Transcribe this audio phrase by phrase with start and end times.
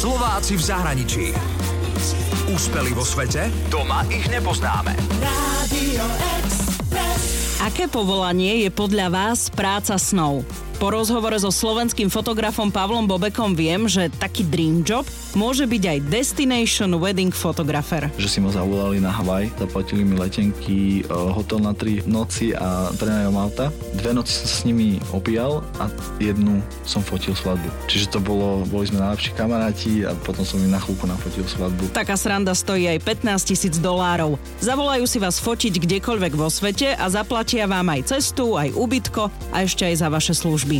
[0.00, 1.26] Slováci v zahraničí.
[2.48, 3.52] Úspeli vo svete?
[3.68, 4.96] Doma ich nepoznáme.
[7.60, 10.40] Aké povolanie je podľa vás práca snov?
[10.80, 15.04] Po rozhovore so slovenským fotografom Pavlom Bobekom viem, že taký dream job
[15.36, 18.08] môže byť aj destination wedding photographer.
[18.16, 22.88] Že si ma zavolali na Havaj, zaplatili mi letenky, e, hotel na tri noci a
[22.96, 23.68] prenajom auta.
[23.92, 27.68] Dve noci som sa s nimi opíjal a jednu som fotil svadbu.
[27.84, 31.92] Čiže to bolo, boli sme najlepší kamaráti a potom som im na chvíľku nafotil svadbu.
[31.92, 34.40] Taká sranda stojí aj 15 tisíc dolárov.
[34.64, 39.60] Zavolajú si vás fotiť kdekoľvek vo svete a zaplatia vám aj cestu, aj ubytko a
[39.60, 40.78] ešte aj za vaše služby služby.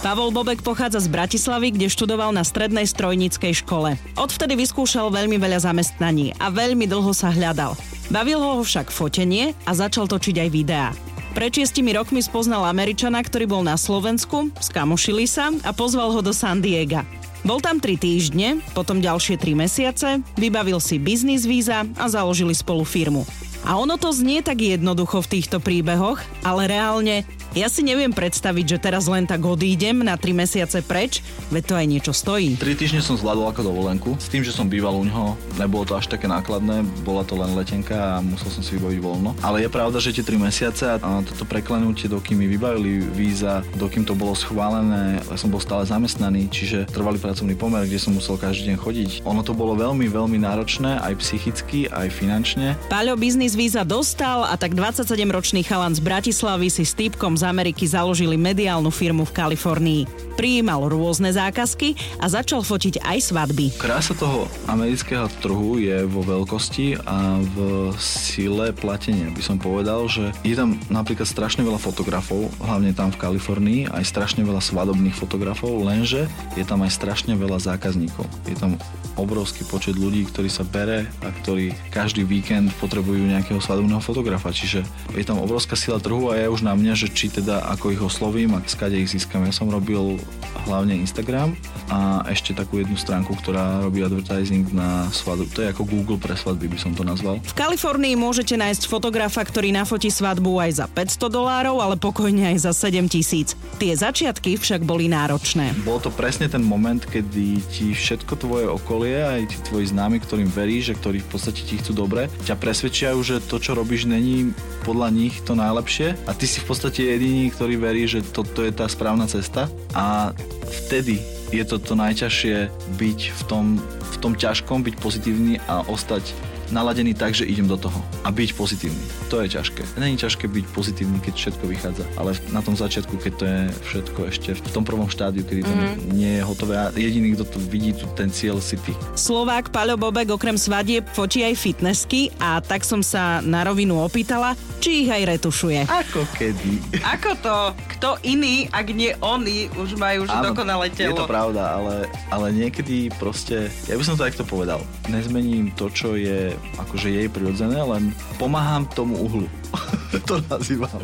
[0.00, 4.00] Pavol Bobek pochádza z Bratislavy, kde študoval na strednej strojníckej škole.
[4.16, 7.76] Odvtedy vyskúšal veľmi veľa zamestnaní a veľmi dlho sa hľadal.
[8.08, 10.88] Bavilo ho však fotenie a začal točiť aj videá.
[11.36, 16.32] Pred šiestimi rokmi spoznal Američana, ktorý bol na Slovensku, skamošili sa a pozval ho do
[16.32, 17.04] San Diega.
[17.44, 20.08] Bol tam 3 týždne, potom ďalšie 3 mesiace,
[20.40, 23.22] vybavil si biznis víza a založili spolu firmu.
[23.64, 28.78] A ono to znie tak jednoducho v týchto príbehoch, ale reálne ja si neviem predstaviť,
[28.78, 31.18] že teraz len tak odídem na 3 mesiace preč,
[31.50, 32.54] veď to aj niečo stojí.
[32.54, 35.98] 3 týždne som zvládol ako dovolenku, s tým, že som býval u neho, nebolo to
[35.98, 39.34] až také nákladné, bola to len letenka a musel som si vybaviť voľno.
[39.42, 44.06] Ale je pravda, že tie 3 mesiace a toto preklenutie, dokým mi vybavili víza, dokým
[44.06, 48.38] to bolo schválené, ja som bol stále zamestnaný, čiže trvalý pracovný pomer, kde som musel
[48.38, 49.10] každý deň chodiť.
[49.26, 52.78] Ono to bolo veľmi, veľmi náročné, aj psychicky, aj finančne.
[52.86, 57.86] Paľo biznis víza dostal a tak 27-ročný chalan z Bratislavy si s týpkom z Ameriky
[57.86, 60.02] založili mediálnu firmu v Kalifornii.
[60.34, 63.76] Prijímal rôzne zákazky a začal fotiť aj svadby.
[63.76, 67.56] Krása toho amerického trhu je vo veľkosti a v
[68.00, 69.28] sile platenia.
[69.32, 74.04] By som povedal, že je tam napríklad strašne veľa fotografov, hlavne tam v Kalifornii, aj
[74.08, 76.24] strašne veľa svadobných fotografov, lenže
[76.56, 78.24] je tam aj strašne veľa zákazníkov.
[78.48, 78.80] Je tam
[79.20, 84.52] obrovský počet ľudí, ktorí sa bere a ktorí každý víkend potrebujú nejakého svadobného fotografa.
[84.52, 84.84] Čiže
[85.16, 88.02] je tam obrovská sila trhu a je už na mňa, že či teda ako ich
[88.02, 89.42] oslovím a skade ich získam.
[89.48, 90.20] Ja som robil
[90.68, 91.56] hlavne Instagram
[91.88, 95.48] a ešte takú jednu stránku, ktorá robí advertising na svadbu.
[95.56, 97.40] To je ako Google pre svadby, by som to nazval.
[97.40, 102.70] V Kalifornii môžete nájsť fotografa, ktorý nafotí svadbu aj za 500 dolárov, ale pokojne aj
[102.70, 103.54] za 7 tisíc.
[103.78, 105.72] Tie začiatky však boli náročné.
[105.86, 110.50] Bol to presne ten moment, kedy ti všetko tvoje okolie aj tí tvoji známi, ktorým
[110.50, 114.50] veríš, že ktorí v podstate ti chcú dobre, ťa presvedčia, že to, čo robíš, není
[114.82, 116.18] podľa nich to najlepšie.
[116.26, 119.70] A ty si v podstate jediný, ktorý verí, že toto je tá správna cesta.
[119.94, 120.34] A
[120.66, 121.22] vtedy
[121.54, 122.66] je to to najťažšie
[122.98, 127.76] byť v tom, v tom ťažkom, byť pozitívny a ostať naladený tak, že idem do
[127.76, 129.04] toho a byť pozitívny.
[129.28, 129.82] To je ťažké.
[129.98, 133.60] Není ťažké byť pozitívny, keď všetko vychádza, ale na tom začiatku, keď to je
[133.90, 136.14] všetko ešte v tom prvom štádiu, kedy to mm-hmm.
[136.14, 138.94] nie je hotové a jediný, kto tu vidí tu ten cieľ si ty.
[139.18, 144.54] Slovák Paľo Bobek okrem svadieb fotí aj fitnessky a tak som sa na rovinu opýtala,
[144.78, 145.90] či ich aj retušuje.
[145.90, 147.02] Ako kedy?
[147.02, 147.56] Ako to?
[147.98, 151.16] Kto iný, ak nie oni, už majú už dokonalé telo.
[151.16, 151.96] Je to pravda, ale,
[152.30, 157.28] ale niekedy proste, ja by som to takto povedal, nezmením to, čo je akože jej
[157.28, 159.46] prirodzené, len pomáham tomu uhlu.
[160.28, 161.02] to nazývam.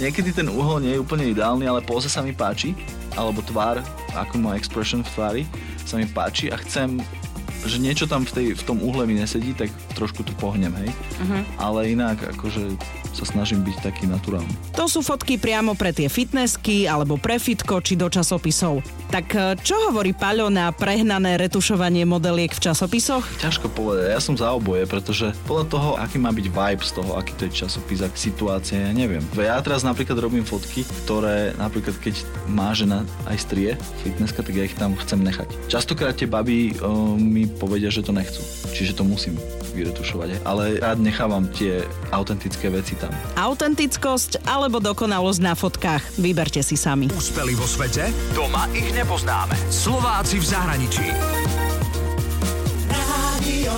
[0.00, 2.74] Niekedy ten uhol nie je úplne ideálny, ale poza sa mi páči,
[3.14, 3.82] alebo tvár,
[4.14, 5.42] ako má expression v tvári,
[5.82, 7.02] sa mi páči a chcem
[7.64, 10.90] že niečo tam v, tej, v tom uhle mi nesedí, tak trošku to pohnem, hej.
[11.20, 11.42] Uh-huh.
[11.60, 12.76] Ale inak, akože
[13.10, 14.54] sa snažím byť taký naturálny.
[14.78, 18.80] To sú fotky priamo pre tie fitnessky alebo pre fitko či do časopisov.
[19.10, 23.26] Tak e, čo hovorí Paľo na prehnané retušovanie modeliek v časopisoch?
[23.42, 27.10] Ťažko povedať, ja som za oboje, pretože podľa toho, aký má byť vibe z toho,
[27.18, 29.22] aký to je časopis, ak situácia, ja neviem.
[29.34, 33.74] Ja teraz napríklad robím fotky, ktoré napríklad keď má žena aj strie,
[34.06, 35.50] fitnesska, tak ja ich tam chcem nechať.
[35.66, 38.42] Častokrát tie baby uh, mi povedia, že to nechcú.
[38.70, 39.34] Čiže to musím
[39.74, 40.44] vyretušovať.
[40.44, 43.10] Ale rád nechávam tie autentické veci tam.
[43.38, 46.02] Autentickosť alebo dokonalosť na fotkách.
[46.18, 47.08] Vyberte si sami.
[47.10, 48.10] Úspeli vo svete?
[48.34, 49.54] Doma ich nepoznáme.
[49.70, 51.06] Slováci v zahraničí.
[52.90, 53.74] Radio